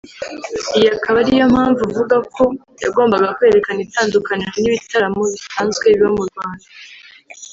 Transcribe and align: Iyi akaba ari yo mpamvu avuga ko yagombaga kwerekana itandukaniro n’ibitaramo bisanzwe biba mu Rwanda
Iyi 0.77 0.87
akaba 0.95 1.17
ari 1.21 1.39
yo 1.39 1.45
mpamvu 1.53 1.79
avuga 1.89 2.15
ko 2.35 2.43
yagombaga 2.83 3.33
kwerekana 3.37 3.79
itandukaniro 3.87 4.53
n’ibitaramo 4.59 5.21
bisanzwe 5.33 5.83
biba 5.91 6.09
mu 6.17 6.23
Rwanda 6.29 6.65